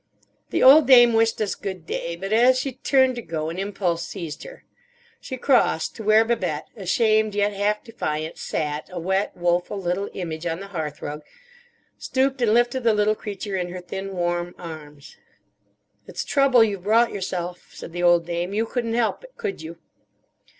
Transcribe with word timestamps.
The 0.49 0.63
old 0.63 0.87
dame 0.87 1.13
wished 1.13 1.39
us 1.41 1.53
good 1.53 1.85
day; 1.85 2.15
but 2.15 2.33
as 2.33 2.57
she 2.57 2.71
turned 2.71 3.13
to 3.17 3.21
go 3.21 3.49
an 3.49 3.59
impulse 3.59 4.03
seized 4.07 4.41
her. 4.45 4.63
She 5.19 5.37
crossed 5.37 5.95
to 5.95 6.03
where 6.03 6.25
Babette, 6.25 6.69
ashamed, 6.75 7.35
yet 7.35 7.53
half 7.53 7.83
defiant, 7.83 8.39
sat 8.39 8.89
a 8.91 8.99
wet, 8.99 9.37
woeful 9.37 9.79
little 9.79 10.09
image 10.15 10.47
on 10.47 10.59
the 10.59 10.69
hearthrug, 10.69 11.21
stooped 11.99 12.41
and 12.41 12.51
lifted 12.51 12.83
the 12.83 12.95
little 12.95 13.13
creature 13.13 13.55
in 13.55 13.69
her 13.69 13.79
thin, 13.79 14.15
worn 14.15 14.55
arms. 14.57 15.17
"It's 16.07 16.25
trouble 16.25 16.63
you've 16.63 16.81
brought 16.81 17.11
yourself," 17.11 17.67
said 17.71 17.91
the 17.91 18.01
old 18.01 18.25
dame. 18.25 18.55
"You 18.55 18.65
couldn't 18.65 18.95
help 18.95 19.23
it, 19.23 19.37
could 19.37 19.61
you?" 19.61 19.77